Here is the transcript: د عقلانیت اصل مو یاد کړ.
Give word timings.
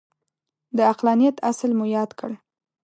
د 0.75 0.77
عقلانیت 0.91 1.35
اصل 1.49 1.71
مو 1.77 1.85
یاد 1.95 2.11
کړ. 2.19 2.31